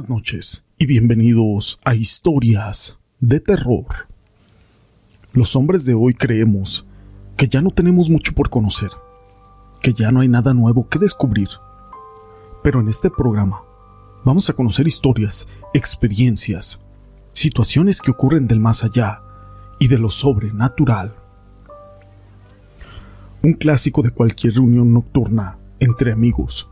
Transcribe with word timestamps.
Buenas 0.00 0.16
noches 0.16 0.64
y 0.78 0.86
bienvenidos 0.86 1.78
a 1.84 1.94
Historias 1.94 2.96
de 3.20 3.38
Terror. 3.38 3.84
Los 5.34 5.54
hombres 5.56 5.84
de 5.84 5.92
hoy 5.92 6.14
creemos 6.14 6.86
que 7.36 7.48
ya 7.48 7.60
no 7.60 7.70
tenemos 7.70 8.08
mucho 8.08 8.32
por 8.32 8.48
conocer, 8.48 8.88
que 9.82 9.92
ya 9.92 10.10
no 10.10 10.20
hay 10.20 10.28
nada 10.28 10.54
nuevo 10.54 10.88
que 10.88 10.98
descubrir. 10.98 11.50
Pero 12.62 12.80
en 12.80 12.88
este 12.88 13.10
programa 13.10 13.60
vamos 14.24 14.48
a 14.48 14.54
conocer 14.54 14.86
historias, 14.86 15.46
experiencias, 15.74 16.80
situaciones 17.34 18.00
que 18.00 18.12
ocurren 18.12 18.48
del 18.48 18.58
más 18.58 18.84
allá 18.84 19.20
y 19.78 19.88
de 19.88 19.98
lo 19.98 20.08
sobrenatural. 20.08 21.14
Un 23.42 23.52
clásico 23.52 24.00
de 24.00 24.12
cualquier 24.12 24.54
reunión 24.54 24.94
nocturna 24.94 25.58
entre 25.78 26.10
amigos 26.10 26.69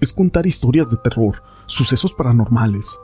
es 0.00 0.12
contar 0.12 0.46
historias 0.46 0.90
de 0.90 0.96
terror, 0.96 1.42
sucesos 1.66 2.12
paranormales, 2.12 2.98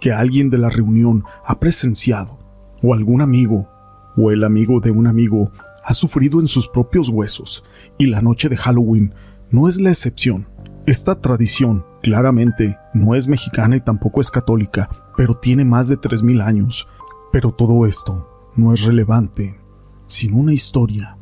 que 0.00 0.12
alguien 0.12 0.50
de 0.50 0.58
la 0.58 0.68
reunión 0.68 1.24
ha 1.44 1.60
presenciado, 1.60 2.38
o 2.82 2.94
algún 2.94 3.20
amigo, 3.20 3.68
o 4.16 4.30
el 4.30 4.44
amigo 4.44 4.80
de 4.80 4.90
un 4.90 5.06
amigo, 5.06 5.50
ha 5.84 5.94
sufrido 5.94 6.40
en 6.40 6.48
sus 6.48 6.68
propios 6.68 7.08
huesos, 7.08 7.64
y 7.98 8.06
la 8.06 8.22
noche 8.22 8.48
de 8.48 8.56
Halloween 8.56 9.14
no 9.50 9.68
es 9.68 9.80
la 9.80 9.90
excepción. 9.90 10.46
Esta 10.86 11.20
tradición, 11.20 11.84
claramente, 12.02 12.78
no 12.94 13.14
es 13.14 13.28
mexicana 13.28 13.76
y 13.76 13.80
tampoco 13.80 14.20
es 14.20 14.30
católica, 14.30 14.88
pero 15.16 15.34
tiene 15.34 15.64
más 15.64 15.88
de 15.88 15.98
3.000 15.98 16.42
años. 16.42 16.86
Pero 17.32 17.52
todo 17.52 17.86
esto 17.86 18.50
no 18.56 18.72
es 18.72 18.84
relevante 18.84 19.60
sin 20.06 20.34
una 20.34 20.52
historia. 20.52 21.16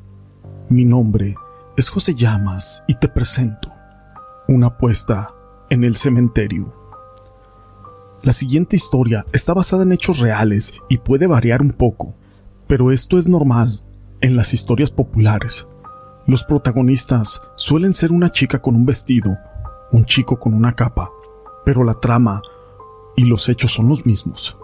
Mi 0.71 0.85
nombre 0.85 1.35
es 1.77 1.91
José 1.91 2.15
Llamas 2.15 2.83
y 2.87 2.95
te 2.95 3.09
presento 3.09 3.78
una 4.49 4.69
apuesta 4.69 5.35
en 5.69 5.85
el 5.85 5.97
cementerio. 5.97 6.73
La 8.23 8.33
siguiente 8.33 8.77
historia 8.77 9.27
está 9.33 9.53
basada 9.53 9.83
en 9.83 9.93
hechos 9.93 10.21
reales 10.21 10.73
y 10.89 10.97
puede 10.99 11.27
variar 11.27 11.61
un 11.61 11.73
poco, 11.73 12.15
pero 12.67 12.91
esto 12.91 13.19
es 13.19 13.29
normal 13.29 13.83
en 14.23 14.37
las 14.37 14.55
historias 14.55 14.91
populares. 14.91 15.67
Los 16.27 16.45
protagonistas 16.45 17.43
suelen 17.57 17.93
ser 17.93 18.11
una 18.11 18.31
chica 18.31 18.61
con 18.61 18.75
un 18.75 18.87
vestido, 18.87 19.37
un 19.93 20.07
chico 20.07 20.41
con 20.41 20.55
una 20.55 20.75
capa, 20.75 21.11
pero 21.67 21.85
la 21.85 21.95
trama 21.95 22.41
y 23.17 23.25
los 23.25 23.51
hechos 23.51 23.75
son 23.75 23.91
los 23.91 24.07
mismos. 24.07 24.57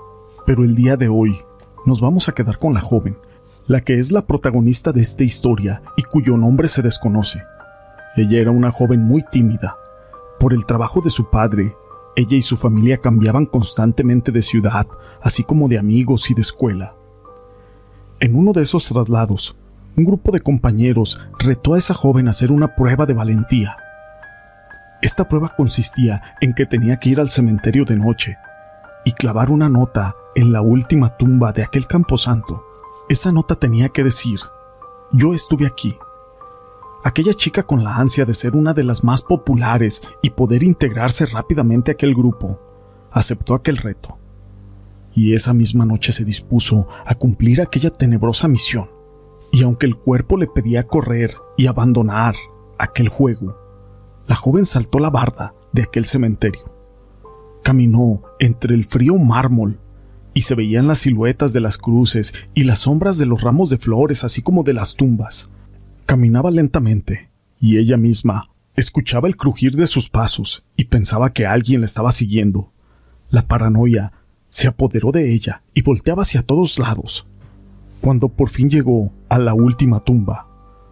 Pero 0.46 0.64
el 0.64 0.74
día 0.74 0.96
de 0.96 1.08
hoy 1.08 1.36
nos 1.84 2.00
vamos 2.00 2.28
a 2.30 2.32
quedar 2.32 2.56
con 2.56 2.72
la 2.72 2.80
joven, 2.80 3.19
la 3.66 3.82
que 3.82 3.98
es 3.98 4.12
la 4.12 4.26
protagonista 4.26 4.92
de 4.92 5.02
esta 5.02 5.24
historia 5.24 5.82
y 5.98 6.02
cuyo 6.04 6.38
nombre 6.38 6.69
se 6.69 6.80
desconoce. 6.80 7.42
Ella 8.16 8.40
era 8.40 8.50
una 8.50 8.70
joven 8.70 9.02
muy 9.02 9.22
tímida. 9.22 9.76
Por 10.38 10.52
el 10.52 10.66
trabajo 10.66 11.00
de 11.00 11.10
su 11.10 11.30
padre, 11.30 11.76
ella 12.16 12.36
y 12.36 12.42
su 12.42 12.56
familia 12.56 12.98
cambiaban 12.98 13.44
constantemente 13.44 14.30
de 14.30 14.42
ciudad, 14.42 14.86
así 15.20 15.42
como 15.42 15.68
de 15.68 15.78
amigos 15.78 16.30
y 16.30 16.34
de 16.34 16.42
escuela. 16.42 16.94
En 18.20 18.36
uno 18.36 18.52
de 18.52 18.62
esos 18.62 18.88
traslados, 18.88 19.56
un 19.96 20.04
grupo 20.04 20.30
de 20.30 20.40
compañeros 20.40 21.20
retó 21.38 21.74
a 21.74 21.78
esa 21.78 21.94
joven 21.94 22.28
a 22.28 22.30
hacer 22.30 22.52
una 22.52 22.76
prueba 22.76 23.04
de 23.06 23.14
valentía. 23.14 23.76
Esta 25.02 25.28
prueba 25.28 25.54
consistía 25.56 26.22
en 26.40 26.54
que 26.54 26.66
tenía 26.66 26.98
que 26.98 27.10
ir 27.10 27.20
al 27.20 27.30
cementerio 27.30 27.84
de 27.84 27.96
noche 27.96 28.36
y 29.04 29.12
clavar 29.12 29.50
una 29.50 29.68
nota 29.68 30.14
en 30.34 30.52
la 30.52 30.62
última 30.62 31.10
tumba 31.10 31.52
de 31.52 31.62
aquel 31.62 31.86
camposanto. 31.86 32.64
Esa 33.08 33.32
nota 33.32 33.56
tenía 33.56 33.88
que 33.88 34.02
decir, 34.02 34.40
yo 35.12 35.34
estuve 35.34 35.66
aquí, 35.66 35.96
Aquella 37.06 37.34
chica 37.34 37.65
con 37.65 37.84
la 37.84 37.97
ansia 37.97 38.25
de 38.25 38.32
ser 38.32 38.56
una 38.56 38.72
de 38.72 38.82
las 38.82 39.04
más 39.04 39.20
populares 39.20 40.00
y 40.22 40.31
poder 40.31 40.62
integrarse 40.62 41.26
rápidamente 41.26 41.91
a 41.91 41.94
aquel 41.94 42.15
grupo, 42.15 42.59
aceptó 43.12 43.54
aquel 43.54 43.76
reto. 43.76 44.19
Y 45.12 45.34
esa 45.34 45.53
misma 45.53 45.84
noche 45.84 46.12
se 46.12 46.25
dispuso 46.25 46.88
a 47.04 47.15
cumplir 47.15 47.60
aquella 47.60 47.91
tenebrosa 47.91 48.48
misión. 48.48 48.88
Y 49.53 49.62
aunque 49.65 49.84
el 49.84 49.97
cuerpo 49.97 50.38
le 50.38 50.47
pedía 50.47 50.87
correr 50.87 51.34
y 51.59 51.66
abandonar 51.66 52.37
aquel 52.78 53.10
juego, 53.10 53.54
la 54.26 54.34
joven 54.34 54.65
saltó 54.65 54.98
la 54.98 55.10
barda 55.10 55.54
de 55.75 55.82
aquel 55.82 56.06
cementerio. 56.06 56.72
Caminó 57.62 58.22
entre 58.38 58.75
el 58.75 58.86
frío 58.86 59.19
mármol 59.19 59.78
y 60.32 60.41
se 60.41 60.54
veían 60.54 60.88
las 60.88 61.00
siluetas 61.00 61.53
de 61.53 61.60
las 61.60 61.76
cruces 61.76 62.32
y 62.54 62.65
las 62.65 62.81
sombras 62.81 63.19
de 63.19 63.26
los 63.26 63.42
ramos 63.42 63.69
de 63.69 63.76
flores, 63.76 64.25
así 64.25 64.41
como 64.41 64.62
de 64.62 64.72
las 64.72 64.97
tumbas, 64.97 65.50
Caminaba 66.06 66.50
lentamente, 66.50 67.31
y 67.59 67.78
ella 67.78 67.97
misma 67.97 68.50
escuchaba 68.76 69.26
el 69.26 69.37
crujir 69.37 69.75
de 69.75 69.87
sus 69.87 70.10
pasos 70.10 70.62
y 70.76 70.84
pensaba 70.84 71.32
que 71.32 71.47
alguien 71.47 71.81
la 71.81 71.87
estaba 71.87 72.12
siguiendo. 72.12 72.72
La 73.31 73.48
paranoia 73.48 74.12
se 74.50 74.69
apoderó 74.69 75.12
de 75.12 75.32
ella 75.32 75.62
y 75.72 75.81
volteaba 75.81 76.22
hacia 76.22 76.42
todos 76.42 76.78
lados. 76.78 77.26
Cuando 78.03 78.28
por 78.28 78.50
fin 78.50 78.69
llegó 78.69 79.15
a 79.31 79.38
la 79.38 79.54
última 79.54 80.00
tumba, 80.00 80.47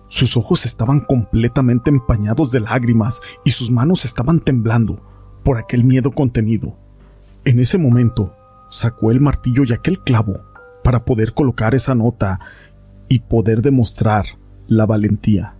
sus 0.08 0.38
ojos 0.38 0.64
estaban 0.64 1.00
completamente 1.00 1.90
empañados 1.90 2.50
de 2.50 2.60
lágrimas 2.60 3.20
y 3.44 3.50
sus 3.50 3.70
manos 3.70 4.06
estaban 4.06 4.40
temblando 4.40 5.02
por 5.44 5.58
aquel 5.58 5.84
miedo 5.84 6.10
contenido. 6.10 6.78
En 7.44 7.60
ese 7.60 7.76
momento, 7.76 8.34
sacó 8.70 9.10
el 9.10 9.20
martillo 9.20 9.64
y 9.64 9.74
aquel 9.74 10.00
clavo 10.00 10.40
para 10.82 11.04
poder 11.04 11.34
colocar 11.34 11.74
esa 11.74 11.94
nota 11.94 12.40
y 13.08 13.18
poder 13.18 13.60
demostrar 13.60 14.24
la 14.76 14.86
valentía. 14.86 15.56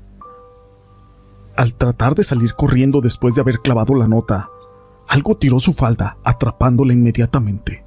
Al 1.57 1.75
tratar 1.75 2.15
de 2.15 2.25
salir 2.25 2.55
corriendo 2.55 3.01
después 3.01 3.35
de 3.35 3.43
haber 3.43 3.59
clavado 3.59 3.95
la 3.95 4.09
nota, 4.09 4.49
algo 5.07 5.37
tiró 5.37 5.61
su 5.61 5.73
falda, 5.73 6.17
atrapándola 6.25 6.93
inmediatamente. 6.93 7.85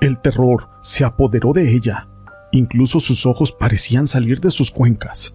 El 0.00 0.20
terror 0.20 0.68
se 0.82 1.04
apoderó 1.04 1.52
de 1.52 1.74
ella, 1.74 2.08
incluso 2.52 3.00
sus 3.00 3.26
ojos 3.26 3.52
parecían 3.52 4.06
salir 4.06 4.40
de 4.40 4.50
sus 4.50 4.70
cuencas. 4.70 5.34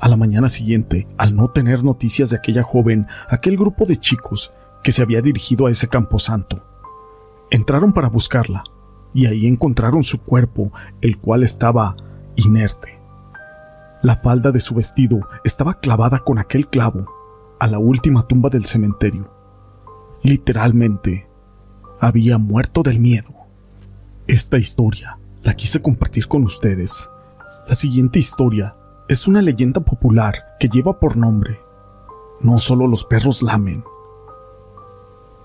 A 0.00 0.08
la 0.08 0.16
mañana 0.16 0.48
siguiente, 0.48 1.06
al 1.16 1.36
no 1.36 1.50
tener 1.50 1.84
noticias 1.84 2.30
de 2.30 2.36
aquella 2.36 2.64
joven, 2.64 3.06
aquel 3.28 3.56
grupo 3.56 3.86
de 3.86 3.96
chicos 3.96 4.52
que 4.82 4.92
se 4.92 5.02
había 5.02 5.22
dirigido 5.22 5.66
a 5.66 5.70
ese 5.70 5.88
camposanto, 5.88 6.64
entraron 7.50 7.92
para 7.92 8.08
buscarla, 8.08 8.64
y 9.14 9.26
ahí 9.26 9.46
encontraron 9.46 10.02
su 10.02 10.20
cuerpo, 10.20 10.72
el 11.00 11.18
cual 11.18 11.44
estaba 11.44 11.94
inerte. 12.34 12.93
La 14.04 14.16
falda 14.16 14.52
de 14.52 14.60
su 14.60 14.74
vestido 14.74 15.26
estaba 15.44 15.80
clavada 15.80 16.18
con 16.18 16.38
aquel 16.38 16.68
clavo 16.68 17.06
a 17.58 17.66
la 17.66 17.78
última 17.78 18.28
tumba 18.28 18.50
del 18.50 18.66
cementerio. 18.66 19.30
Literalmente, 20.22 21.26
había 21.98 22.36
muerto 22.36 22.82
del 22.82 23.00
miedo. 23.00 23.30
Esta 24.26 24.58
historia 24.58 25.18
la 25.42 25.54
quise 25.54 25.80
compartir 25.80 26.28
con 26.28 26.44
ustedes. 26.44 27.08
La 27.66 27.74
siguiente 27.74 28.18
historia 28.18 28.76
es 29.08 29.26
una 29.26 29.40
leyenda 29.40 29.80
popular 29.80 30.34
que 30.60 30.68
lleva 30.68 31.00
por 31.00 31.16
nombre 31.16 31.58
No 32.42 32.58
solo 32.58 32.86
los 32.86 33.06
perros 33.06 33.40
lamen. 33.40 33.84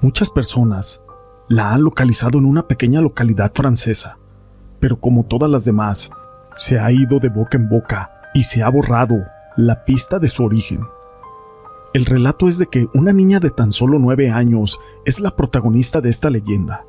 Muchas 0.02 0.30
personas 0.30 1.02
la 1.48 1.72
han 1.72 1.84
localizado 1.84 2.40
en 2.40 2.44
una 2.44 2.68
pequeña 2.68 3.00
localidad 3.00 3.54
francesa, 3.56 4.18
pero 4.82 5.00
como 5.00 5.24
todas 5.24 5.50
las 5.50 5.64
demás, 5.64 6.12
se 6.58 6.78
ha 6.78 6.92
ido 6.92 7.20
de 7.20 7.30
boca 7.30 7.58
en 7.58 7.70
boca 7.70 8.19
y 8.34 8.44
se 8.44 8.64
ha 8.64 8.70
borrado 8.70 9.26
la 9.56 9.86
pista 9.86 10.20
de 10.20 10.30
su 10.30 10.44
origen. 10.44 10.82
El 11.94 12.06
relato 12.06 12.48
es 12.48 12.58
de 12.58 12.68
que 12.68 12.88
una 12.94 13.14
niña 13.14 13.40
de 13.40 13.50
tan 13.50 13.72
solo 13.72 13.98
nueve 13.98 14.30
años 14.30 14.80
es 15.06 15.20
la 15.20 15.36
protagonista 15.36 16.02
de 16.02 16.10
esta 16.10 16.30
leyenda. 16.30 16.86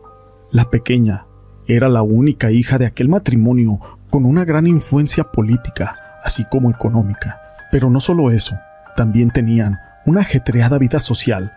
La 0.50 0.68
pequeña 0.68 1.26
era 1.66 1.88
la 1.88 2.02
única 2.02 2.50
hija 2.50 2.76
de 2.76 2.86
aquel 2.86 3.08
matrimonio 3.08 3.80
con 4.10 4.24
una 4.24 4.44
gran 4.44 4.66
influencia 4.66 5.24
política, 5.24 5.96
así 6.22 6.44
como 6.50 6.70
económica. 6.70 7.40
Pero 7.70 7.88
no 7.88 8.00
solo 8.00 8.30
eso, 8.30 8.56
también 8.96 9.30
tenían 9.30 9.78
una 10.04 10.20
ajetreada 10.20 10.76
vida 10.78 11.00
social 11.00 11.52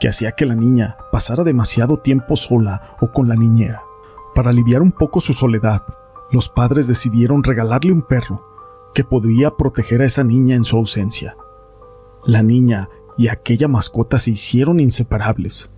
que 0.00 0.08
hacía 0.08 0.32
que 0.32 0.46
la 0.46 0.54
niña 0.54 0.96
pasara 1.12 1.44
demasiado 1.44 1.98
tiempo 1.98 2.36
sola 2.36 2.96
o 3.00 3.12
con 3.12 3.28
la 3.28 3.36
niñera. 3.36 3.82
Para 4.34 4.50
aliviar 4.50 4.82
un 4.82 4.92
poco 4.92 5.20
su 5.20 5.34
soledad, 5.34 5.82
los 6.32 6.48
padres 6.48 6.86
decidieron 6.86 7.44
regalarle 7.44 7.92
un 7.92 8.02
perro 8.02 8.42
que 8.94 9.04
podría 9.04 9.56
proteger 9.56 10.02
a 10.02 10.06
esa 10.06 10.24
niña 10.24 10.56
en 10.56 10.64
su 10.64 10.76
ausencia. 10.76 11.36
La 12.24 12.42
niña 12.42 12.88
y 13.16 13.28
aquella 13.28 13.68
mascota 13.68 14.18
se 14.18 14.32
hicieron 14.32 14.80
inseparables. 14.80 15.70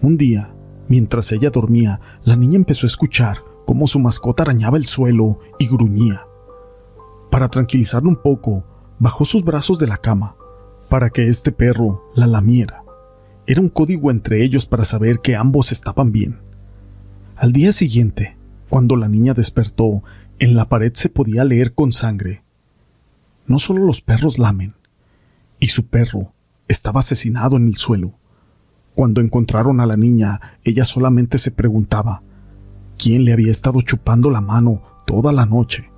Un 0.00 0.16
día, 0.16 0.52
mientras 0.88 1.30
ella 1.32 1.50
dormía, 1.50 2.00
la 2.24 2.36
niña 2.36 2.56
empezó 2.56 2.86
a 2.86 2.88
escuchar 2.88 3.38
cómo 3.66 3.86
su 3.86 3.98
mascota 3.98 4.44
arañaba 4.44 4.78
el 4.78 4.86
suelo 4.86 5.40
y 5.58 5.68
gruñía. 5.68 6.26
Para 7.30 7.48
tranquilizarlo 7.48 8.08
un 8.08 8.16
poco, 8.16 8.64
bajó 8.98 9.24
sus 9.24 9.44
brazos 9.44 9.78
de 9.78 9.86
la 9.86 9.98
cama, 9.98 10.36
para 10.88 11.10
que 11.10 11.28
este 11.28 11.52
perro 11.52 12.10
la 12.14 12.26
lamiera. 12.26 12.82
Era 13.46 13.60
un 13.60 13.68
código 13.68 14.10
entre 14.10 14.42
ellos 14.42 14.66
para 14.66 14.84
saber 14.84 15.20
que 15.20 15.36
ambos 15.36 15.72
estaban 15.72 16.12
bien. 16.12 16.38
Al 17.36 17.52
día 17.52 17.72
siguiente, 17.72 18.36
cuando 18.68 18.96
la 18.96 19.08
niña 19.08 19.34
despertó 19.34 20.02
en 20.38 20.54
la 20.54 20.68
pared 20.68 20.92
se 20.94 21.08
podía 21.08 21.44
leer 21.44 21.74
con 21.74 21.92
sangre. 21.92 22.42
No 23.46 23.58
solo 23.58 23.84
los 23.84 24.00
perros 24.00 24.38
lamen, 24.38 24.74
y 25.58 25.68
su 25.68 25.86
perro 25.86 26.32
estaba 26.68 27.00
asesinado 27.00 27.56
en 27.56 27.66
el 27.66 27.76
suelo. 27.76 28.12
Cuando 28.94 29.20
encontraron 29.20 29.80
a 29.80 29.86
la 29.86 29.96
niña, 29.96 30.58
ella 30.64 30.84
solamente 30.84 31.38
se 31.38 31.50
preguntaba 31.50 32.22
quién 32.96 33.24
le 33.24 33.32
había 33.32 33.50
estado 33.50 33.80
chupando 33.80 34.30
la 34.30 34.40
mano 34.40 34.82
toda 35.06 35.32
la 35.32 35.46
noche. 35.46 35.90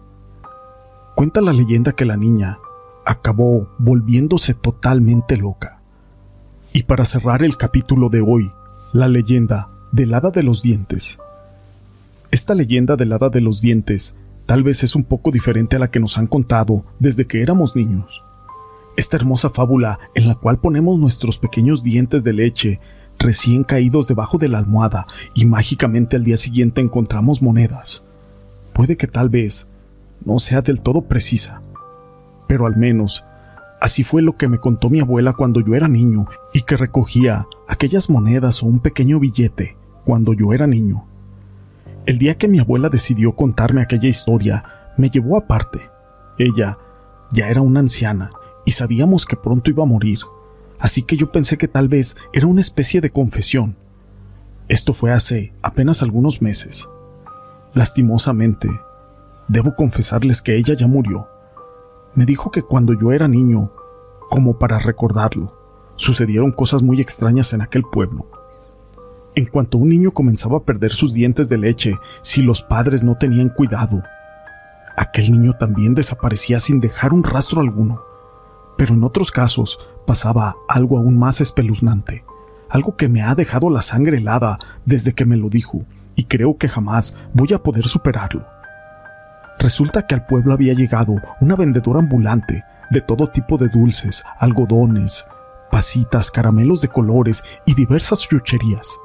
Cuenta 1.14 1.40
la 1.40 1.52
leyenda 1.52 1.92
que 1.92 2.04
la 2.04 2.16
niña 2.16 2.58
acabó 3.04 3.68
volviéndose 3.78 4.54
totalmente 4.54 5.36
loca. 5.36 5.80
Y 6.72 6.84
para 6.84 7.04
cerrar 7.04 7.42
el 7.42 7.56
capítulo 7.56 8.08
de 8.08 8.20
hoy, 8.20 8.52
la 8.92 9.08
leyenda 9.08 9.70
del 9.92 10.14
hada 10.14 10.30
de 10.30 10.42
los 10.42 10.62
dientes. 10.62 11.18
Esta 12.30 12.54
leyenda 12.54 12.96
del 12.96 13.12
hada 13.12 13.28
de 13.28 13.40
los 13.40 13.60
dientes 13.60 14.14
tal 14.50 14.64
vez 14.64 14.82
es 14.82 14.96
un 14.96 15.04
poco 15.04 15.30
diferente 15.30 15.76
a 15.76 15.78
la 15.78 15.92
que 15.92 16.00
nos 16.00 16.18
han 16.18 16.26
contado 16.26 16.84
desde 16.98 17.24
que 17.24 17.40
éramos 17.40 17.76
niños. 17.76 18.24
Esta 18.96 19.16
hermosa 19.16 19.48
fábula 19.48 20.00
en 20.16 20.26
la 20.26 20.34
cual 20.34 20.58
ponemos 20.58 20.98
nuestros 20.98 21.38
pequeños 21.38 21.84
dientes 21.84 22.24
de 22.24 22.32
leche 22.32 22.80
recién 23.20 23.62
caídos 23.62 24.08
debajo 24.08 24.38
de 24.38 24.48
la 24.48 24.58
almohada 24.58 25.06
y 25.36 25.46
mágicamente 25.46 26.16
al 26.16 26.24
día 26.24 26.36
siguiente 26.36 26.80
encontramos 26.80 27.42
monedas. 27.42 28.02
Puede 28.72 28.96
que 28.96 29.06
tal 29.06 29.28
vez 29.28 29.68
no 30.24 30.40
sea 30.40 30.62
del 30.62 30.80
todo 30.80 31.02
precisa, 31.02 31.62
pero 32.48 32.66
al 32.66 32.76
menos 32.76 33.24
así 33.80 34.02
fue 34.02 34.20
lo 34.20 34.36
que 34.36 34.48
me 34.48 34.58
contó 34.58 34.90
mi 34.90 34.98
abuela 34.98 35.32
cuando 35.32 35.60
yo 35.60 35.76
era 35.76 35.86
niño 35.86 36.26
y 36.52 36.62
que 36.62 36.76
recogía 36.76 37.46
aquellas 37.68 38.10
monedas 38.10 38.64
o 38.64 38.66
un 38.66 38.80
pequeño 38.80 39.20
billete 39.20 39.76
cuando 40.04 40.32
yo 40.32 40.52
era 40.52 40.66
niño. 40.66 41.06
El 42.10 42.18
día 42.18 42.36
que 42.36 42.48
mi 42.48 42.58
abuela 42.58 42.88
decidió 42.88 43.36
contarme 43.36 43.82
aquella 43.82 44.08
historia, 44.08 44.64
me 44.96 45.10
llevó 45.10 45.36
aparte. 45.36 45.92
Ella 46.38 46.76
ya 47.30 47.48
era 47.48 47.60
una 47.60 47.78
anciana 47.78 48.30
y 48.64 48.72
sabíamos 48.72 49.24
que 49.24 49.36
pronto 49.36 49.70
iba 49.70 49.84
a 49.84 49.86
morir, 49.86 50.18
así 50.80 51.02
que 51.02 51.16
yo 51.16 51.30
pensé 51.30 51.56
que 51.56 51.68
tal 51.68 51.88
vez 51.88 52.16
era 52.32 52.48
una 52.48 52.62
especie 52.62 53.00
de 53.00 53.10
confesión. 53.10 53.76
Esto 54.66 54.92
fue 54.92 55.12
hace 55.12 55.52
apenas 55.62 56.02
algunos 56.02 56.42
meses. 56.42 56.88
Lastimosamente, 57.74 58.68
debo 59.46 59.76
confesarles 59.76 60.42
que 60.42 60.56
ella 60.56 60.74
ya 60.74 60.88
murió. 60.88 61.28
Me 62.16 62.26
dijo 62.26 62.50
que 62.50 62.62
cuando 62.62 62.92
yo 62.92 63.12
era 63.12 63.28
niño, 63.28 63.70
como 64.30 64.58
para 64.58 64.80
recordarlo, 64.80 65.56
sucedieron 65.94 66.50
cosas 66.50 66.82
muy 66.82 67.00
extrañas 67.00 67.52
en 67.52 67.62
aquel 67.62 67.84
pueblo. 67.84 68.39
En 69.36 69.46
cuanto 69.46 69.78
un 69.78 69.88
niño 69.88 70.10
comenzaba 70.10 70.58
a 70.58 70.64
perder 70.64 70.90
sus 70.90 71.14
dientes 71.14 71.48
de 71.48 71.56
leche, 71.56 71.96
si 72.20 72.42
los 72.42 72.62
padres 72.62 73.04
no 73.04 73.16
tenían 73.16 73.48
cuidado, 73.48 74.02
aquel 74.96 75.30
niño 75.30 75.52
también 75.54 75.94
desaparecía 75.94 76.58
sin 76.58 76.80
dejar 76.80 77.12
un 77.12 77.22
rastro 77.22 77.60
alguno. 77.60 78.02
Pero 78.76 78.94
en 78.94 79.04
otros 79.04 79.30
casos 79.30 79.78
pasaba 80.06 80.56
algo 80.68 80.98
aún 80.98 81.16
más 81.16 81.40
espeluznante, 81.40 82.24
algo 82.68 82.96
que 82.96 83.08
me 83.08 83.22
ha 83.22 83.34
dejado 83.34 83.70
la 83.70 83.82
sangre 83.82 84.18
helada 84.18 84.58
desde 84.84 85.12
que 85.12 85.24
me 85.24 85.36
lo 85.36 85.48
dijo, 85.48 85.84
y 86.16 86.24
creo 86.24 86.58
que 86.58 86.68
jamás 86.68 87.14
voy 87.32 87.52
a 87.52 87.62
poder 87.62 87.86
superarlo. 87.86 88.44
Resulta 89.60 90.06
que 90.06 90.14
al 90.14 90.26
pueblo 90.26 90.54
había 90.54 90.74
llegado 90.74 91.14
una 91.40 91.54
vendedora 91.54 92.00
ambulante 92.00 92.64
de 92.90 93.00
todo 93.00 93.28
tipo 93.28 93.58
de 93.58 93.68
dulces, 93.68 94.24
algodones, 94.38 95.24
pasitas, 95.70 96.30
caramelos 96.30 96.80
de 96.80 96.88
colores 96.88 97.44
y 97.64 97.74
diversas 97.74 98.20
chucherías. 98.20 98.98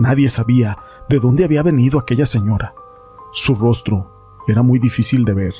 Nadie 0.00 0.30
sabía 0.30 0.78
de 1.10 1.18
dónde 1.18 1.44
había 1.44 1.62
venido 1.62 1.98
aquella 1.98 2.24
señora. 2.24 2.74
Su 3.34 3.54
rostro 3.54 4.42
era 4.48 4.62
muy 4.62 4.78
difícil 4.78 5.26
de 5.26 5.34
ver, 5.34 5.54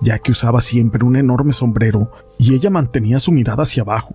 ya 0.00 0.20
que 0.20 0.30
usaba 0.30 0.60
siempre 0.60 1.04
un 1.04 1.16
enorme 1.16 1.52
sombrero 1.52 2.12
y 2.38 2.54
ella 2.54 2.70
mantenía 2.70 3.18
su 3.18 3.32
mirada 3.32 3.64
hacia 3.64 3.82
abajo. 3.82 4.14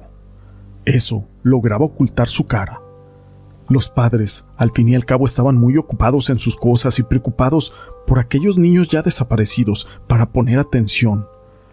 Eso 0.86 1.26
lograba 1.44 1.84
ocultar 1.84 2.30
su 2.30 2.48
cara. 2.48 2.82
Los 3.68 3.90
padres, 3.90 4.46
al 4.56 4.72
fin 4.72 4.88
y 4.88 4.96
al 4.96 5.06
cabo, 5.06 5.26
estaban 5.26 5.58
muy 5.58 5.76
ocupados 5.76 6.30
en 6.30 6.40
sus 6.40 6.56
cosas 6.56 6.98
y 7.00 7.04
preocupados 7.04 7.74
por 8.06 8.20
aquellos 8.20 8.58
niños 8.58 8.88
ya 8.88 9.02
desaparecidos 9.02 9.86
para 10.08 10.30
poner 10.30 10.60
atención 10.60 11.28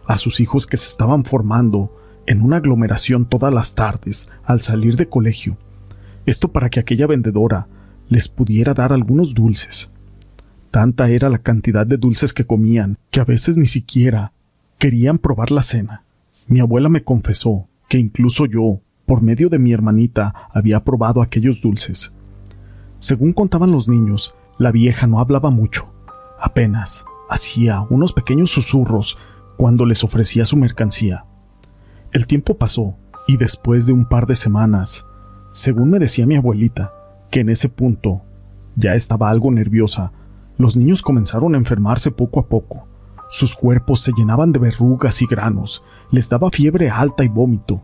a 0.05 0.19
sus 0.19 0.41
hijos 0.41 0.67
que 0.67 0.77
se 0.77 0.89
estaban 0.89 1.25
formando 1.25 1.97
en 2.27 2.43
una 2.43 2.57
aglomeración 2.57 3.27
todas 3.27 3.55
las 3.55 3.77
tardes 3.77 4.29
al 4.43 4.63
salir 4.63 4.97
de 4.97 5.09
colegio. 5.09 5.57
Esto 6.27 6.49
para 6.49 6.71
que 6.71 6.81
aquella 6.81 7.07
vendedora 7.07 7.69
les 8.09 8.29
pudiera 8.29 8.75
dar 8.75 8.93
algunos 8.93 9.35
dulces. 9.35 9.91
Tanta 10.71 11.09
era 11.09 11.29
la 11.29 11.39
cantidad 11.39 11.87
de 11.87 11.97
dulces 11.97 12.35
que 12.35 12.47
comían 12.47 12.99
que 13.11 13.21
a 13.21 13.25
veces 13.25 13.57
ni 13.57 13.67
siquiera 13.67 14.33
querían 14.79 15.19
probar 15.19 15.51
la 15.51 15.63
cena. 15.63 16.05
Mi 16.49 16.61
abuela 16.61 16.89
me 16.89 17.05
confesó 17.05 17.69
que 17.89 17.99
incluso 17.99 18.47
yo, 18.47 18.81
por 19.07 19.23
medio 19.23 19.49
de 19.49 19.59
mi 19.59 19.73
hermanita, 19.73 20.49
había 20.53 20.83
probado 20.83 21.23
aquellos 21.23 21.61
dulces. 21.61 22.13
Según 22.99 23.33
contaban 23.33 23.71
los 23.71 23.89
niños, 23.89 24.35
la 24.59 24.73
vieja 24.73 25.07
no 25.07 25.21
hablaba 25.21 25.51
mucho, 25.51 25.93
apenas 26.41 27.05
hacía 27.29 27.87
unos 27.91 28.13
pequeños 28.13 28.51
susurros 28.51 29.17
cuando 29.57 29.87
les 29.87 30.05
ofrecía 30.05 30.45
su 30.45 30.57
mercancía. 30.57 31.25
El 32.13 32.27
tiempo 32.27 32.57
pasó 32.57 32.97
y 33.27 33.37
después 33.37 33.87
de 33.87 33.93
un 33.93 34.07
par 34.07 34.27
de 34.27 34.37
semanas, 34.37 35.05
según 35.53 35.91
me 35.91 35.99
decía 35.99 36.27
mi 36.27 36.37
abuelita, 36.37 36.93
que 37.35 37.41
en 37.41 37.49
ese 37.49 37.69
punto 37.69 38.23
ya 38.77 38.95
estaba 38.95 39.29
algo 39.29 39.51
nerviosa, 39.51 40.13
los 40.57 40.77
niños 40.77 41.03
comenzaron 41.03 41.57
a 41.57 41.59
enfermarse 41.59 42.13
poco 42.13 42.39
a 42.39 42.47
poco. 42.47 42.87
Sus 43.29 43.57
cuerpos 43.57 44.03
se 44.03 44.13
llenaban 44.17 44.53
de 44.53 44.61
verrugas 44.61 45.21
y 45.21 45.27
granos, 45.27 45.83
les 46.13 46.29
daba 46.29 46.49
fiebre 46.51 46.91
alta 46.91 47.25
y 47.25 47.29
vómito. 47.29 47.83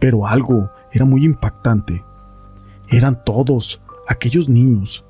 Pero 0.00 0.26
algo 0.26 0.68
era 0.90 1.04
muy 1.04 1.24
impactante. 1.24 2.02
Eran 2.88 3.22
todos 3.24 3.80
aquellos 4.08 4.48
niños 4.48 5.04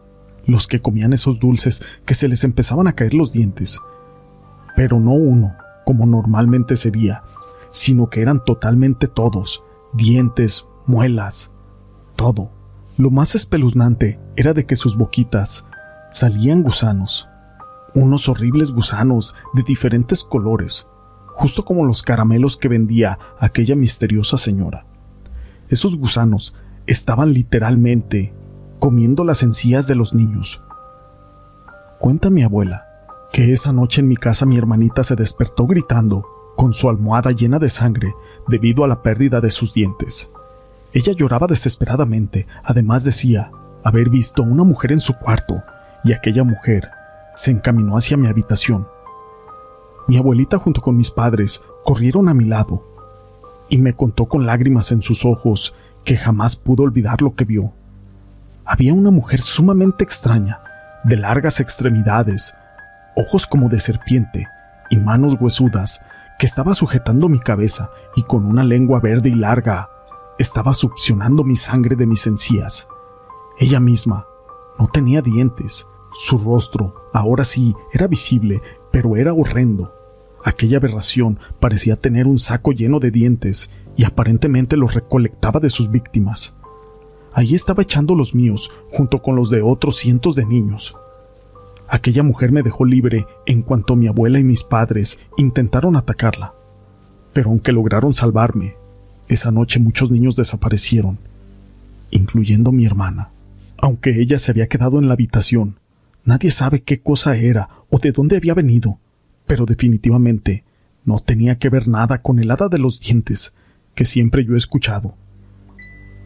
los 0.45 0.69
que 0.69 0.83
comían 0.83 1.15
esos 1.15 1.41
dulces 1.41 1.83
que 2.05 2.13
se 2.13 2.29
les 2.29 2.45
empezaban 2.45 2.89
a 2.89 2.93
caer 2.93 3.15
los 3.15 3.33
dientes. 3.33 3.81
Pero 4.77 5.01
no 5.01 5.13
uno, 5.13 5.55
como 5.87 6.05
normalmente 6.05 6.77
sería, 6.77 7.23
sino 7.71 8.11
que 8.11 8.21
eran 8.21 8.45
totalmente 8.45 9.09
todos, 9.09 9.65
dientes, 9.95 10.67
muelas, 10.85 11.51
todo. 12.17 12.51
Lo 12.99 13.11
más 13.11 13.35
espeluznante 13.35 14.21
era 14.37 14.53
de 14.53 14.67
que 14.67 14.77
sus 14.77 14.97
boquitas 14.97 15.65
salían 16.11 16.63
gusanos, 16.63 17.27
unos 17.95 18.29
horribles 18.29 18.71
gusanos 18.71 19.35
de 19.55 19.63
diferentes 19.63 20.23
colores, 20.23 20.87
justo 21.35 21.65
como 21.65 21.87
los 21.87 22.03
caramelos 22.03 22.59
que 22.59 22.69
vendía 22.69 23.19
aquella 23.39 23.75
misteriosa 23.77 24.37
señora. 24.37 24.85
Esos 25.69 25.97
gusanos 25.97 26.55
estaban 26.87 27.33
literalmente 27.33 28.35
comiendo 28.79 29.25
las 29.25 29.43
encías 29.43 29.87
de 29.87 29.95
los 29.95 30.13
niños. 30.13 30.63
Cuenta 31.99 32.29
mi 32.29 32.43
abuela 32.43 32.85
que 33.33 33.55
esa 33.55 33.73
noche 33.73 34.03
en 34.03 34.09
mi 34.09 34.17
casa 34.17 34.45
mi 34.45 34.59
hermanita 34.59 35.03
se 35.03 35.17
despertó 35.17 35.67
gritando, 35.67 36.27
con 36.57 36.75
su 36.75 36.91
almohada 36.91 37.31
llena 37.31 37.59
de 37.59 37.71
sangre 37.71 38.15
debido 38.49 38.85
a 38.85 38.89
la 38.89 39.03
pérdida 39.03 39.41
de 39.41 39.51
sus 39.51 39.73
dientes. 39.73 40.29
Ella 40.93 41.13
lloraba 41.13 41.47
desesperadamente, 41.47 42.47
además 42.63 43.03
decía 43.05 43.51
haber 43.83 44.11
visto 44.11 44.43
una 44.43 44.63
mujer 44.63 44.93
en 44.93 45.01
su 45.01 45.15
cuarto, 45.15 45.63
y 46.05 46.13
aquella 46.13 46.45
mujer 46.45 46.91
se 47.35 47.51
encaminó 47.51 47.97
hacia 47.97 48.17
mi 48.17 48.29
habitación. 48.29 48.87
Mi 50.07 50.19
abuelita 50.19 50.59
junto 50.59 50.83
con 50.83 50.97
mis 50.97 51.11
padres 51.11 51.63
corrieron 51.85 52.29
a 52.29 52.35
mi 52.35 52.45
lado, 52.45 52.85
y 53.69 53.79
me 53.79 53.95
contó 53.95 54.27
con 54.27 54.45
lágrimas 54.45 54.93
en 54.93 55.01
sus 55.01 55.25
ojos 55.25 55.75
que 56.05 56.17
jamás 56.17 56.57
pudo 56.57 56.83
olvidar 56.83 57.23
lo 57.23 57.35
que 57.35 57.45
vio. 57.45 57.73
Había 58.65 58.93
una 58.93 59.11
mujer 59.11 59.41
sumamente 59.41 60.05
extraña, 60.05 60.61
de 61.05 61.17
largas 61.17 61.59
extremidades, 61.59 62.55
ojos 63.17 63.47
como 63.47 63.69
de 63.69 63.81
serpiente 63.81 64.47
y 64.91 64.97
manos 64.97 65.37
huesudas, 65.41 66.01
que 66.39 66.47
estaba 66.47 66.75
sujetando 66.75 67.29
mi 67.29 67.39
cabeza 67.39 67.91
y 68.15 68.23
con 68.23 68.45
una 68.45 68.63
lengua 68.63 69.01
verde 69.01 69.31
y 69.31 69.35
larga 69.35 69.89
estaba 70.39 70.75
succionando 70.75 71.45
mi 71.45 71.57
sangre 71.57 71.97
de 71.97 72.07
mis 72.07 72.27
encías. 72.27 72.89
Ella 73.59 73.81
misma 73.81 74.27
no 74.79 74.89
tenía 74.89 75.23
dientes. 75.23 75.87
Su 76.15 76.37
rostro, 76.37 76.95
ahora 77.13 77.45
sí, 77.45 77.75
era 77.93 78.07
visible, 78.07 78.61
pero 78.91 79.17
era 79.17 79.33
horrendo. 79.33 79.93
Aquella 80.45 80.79
aberración 80.79 81.39
parecía 81.61 81.97
tener 81.97 82.27
un 82.27 82.39
saco 82.39 82.73
lleno 82.73 82.99
de 82.99 83.11
dientes 83.11 83.71
y 83.97 84.05
aparentemente 84.05 84.77
los 84.77 84.95
recolectaba 84.95 85.61
de 85.61 85.71
sus 85.71 85.91
víctimas. 85.91 86.55
Allí 87.33 87.55
estaba 87.55 87.83
echando 87.83 88.15
los 88.15 88.35
míos 88.35 88.71
junto 88.91 89.23
con 89.23 89.37
los 89.37 89.51
de 89.51 89.63
otros 89.63 89.97
cientos 89.97 90.35
de 90.35 90.45
niños. 90.45 90.97
Aquella 91.89 92.23
mujer 92.23 92.53
me 92.53 92.63
dejó 92.63 92.85
libre 92.85 93.27
en 93.47 93.63
cuanto 93.63 93.97
mi 93.97 94.07
abuela 94.07 94.39
y 94.39 94.45
mis 94.45 94.63
padres 94.63 95.19
intentaron 95.37 95.97
atacarla. 95.97 96.55
Pero 97.33 97.51
aunque 97.51 97.73
lograron 97.73 98.15
salvarme, 98.15 98.77
esa 99.35 99.51
noche 99.51 99.81
muchos 99.81 100.11
niños 100.11 100.37
desaparecieron, 100.37 101.19
incluyendo 102.11 102.73
mi 102.73 102.85
hermana. 102.87 103.31
Aunque 103.79 104.21
ella 104.21 104.39
se 104.39 104.51
había 104.51 104.69
quedado 104.69 104.99
en 104.99 105.09
la 105.09 105.15
habitación, 105.15 105.77
nadie 106.25 106.51
sabe 106.51 106.83
qué 106.83 107.01
cosa 107.01 107.37
era 107.37 107.69
o 107.91 107.99
de 107.99 108.13
dónde 108.13 108.37
había 108.37 108.55
venido, 108.55 108.99
pero 109.47 109.67
definitivamente 109.67 110.65
no 111.05 111.19
tenía 111.19 111.59
que 111.59 111.69
ver 111.69 111.89
nada 111.89 112.23
con 112.23 112.39
el 112.39 112.51
hada 112.51 112.69
de 112.69 112.79
los 112.79 113.01
dientes 113.01 113.53
que 113.95 114.05
siempre 114.05 114.45
yo 114.45 114.55
he 114.55 114.59
escuchado. 114.59 115.15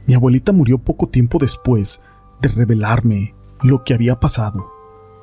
Mi 0.06 0.14
abuelita 0.14 0.52
murió 0.52 0.78
poco 0.78 1.08
tiempo 1.08 1.38
después 1.38 2.00
de 2.40 2.48
revelarme 2.48 3.34
lo 3.62 3.84
que 3.84 3.94
había 3.94 4.20
pasado, 4.20 4.70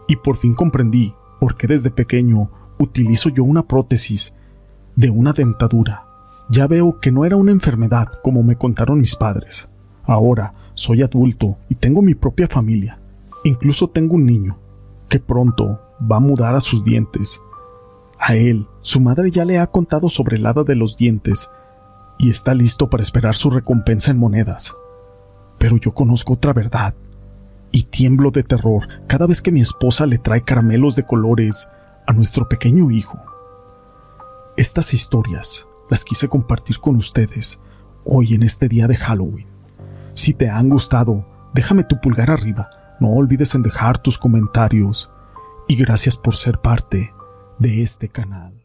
y 0.07 0.15
por 0.17 0.37
fin 0.37 0.55
comprendí 0.55 1.13
por 1.39 1.55
qué 1.55 1.67
desde 1.67 1.91
pequeño 1.91 2.49
utilizo 2.79 3.29
yo 3.29 3.43
una 3.43 3.67
prótesis 3.67 4.33
de 4.95 5.09
una 5.09 5.33
dentadura. 5.33 6.12
Ya 6.49 6.67
veo 6.67 6.99
que 6.99 7.11
no 7.11 7.25
era 7.25 7.35
una 7.37 7.51
enfermedad 7.51 8.07
como 8.21 8.43
me 8.43 8.57
contaron 8.57 8.99
mis 8.99 9.15
padres. 9.15 9.69
Ahora 10.03 10.53
soy 10.73 11.01
adulto 11.01 11.57
y 11.69 11.75
tengo 11.75 12.01
mi 12.01 12.15
propia 12.15 12.47
familia. 12.47 12.99
Incluso 13.43 13.89
tengo 13.89 14.15
un 14.15 14.25
niño 14.25 14.59
que 15.09 15.19
pronto 15.19 15.79
va 16.11 16.17
a 16.17 16.21
mudar 16.21 16.55
a 16.55 16.61
sus 16.61 16.83
dientes. 16.83 17.39
A 18.19 18.35
él, 18.35 18.67
su 18.81 18.99
madre 18.99 19.31
ya 19.31 19.45
le 19.45 19.59
ha 19.59 19.67
contado 19.67 20.09
sobre 20.09 20.37
el 20.37 20.45
hada 20.45 20.63
de 20.63 20.75
los 20.75 20.97
dientes 20.97 21.49
y 22.17 22.29
está 22.29 22.53
listo 22.53 22.89
para 22.89 23.03
esperar 23.03 23.35
su 23.35 23.49
recompensa 23.49 24.11
en 24.11 24.17
monedas. 24.17 24.73
Pero 25.57 25.77
yo 25.77 25.93
conozco 25.93 26.33
otra 26.33 26.53
verdad 26.53 26.93
y 27.71 27.83
tiemblo 27.83 28.31
de 28.31 28.43
terror 28.43 28.87
cada 29.07 29.27
vez 29.27 29.41
que 29.41 29.51
mi 29.51 29.61
esposa 29.61 30.05
le 30.05 30.17
trae 30.17 30.43
caramelos 30.43 30.95
de 30.95 31.05
colores 31.05 31.67
a 32.05 32.13
nuestro 32.13 32.47
pequeño 32.47 32.91
hijo. 32.91 33.19
Estas 34.57 34.93
historias 34.93 35.67
las 35.93 36.03
quise 36.03 36.27
compartir 36.27 36.79
con 36.79 36.95
ustedes 36.95 37.61
hoy 38.03 38.33
en 38.33 38.41
este 38.41 38.67
día 38.67 38.87
de 38.87 38.95
Halloween. 38.95 39.45
Si 40.15 40.33
te 40.33 40.49
han 40.49 40.67
gustado, 40.67 41.23
déjame 41.53 41.83
tu 41.83 42.01
pulgar 42.01 42.31
arriba, 42.31 42.67
no 42.99 43.11
olvides 43.11 43.53
en 43.53 43.61
dejar 43.61 43.99
tus 43.99 44.17
comentarios 44.17 45.11
y 45.67 45.75
gracias 45.75 46.17
por 46.17 46.35
ser 46.35 46.57
parte 46.57 47.13
de 47.59 47.83
este 47.83 48.09
canal. 48.09 48.62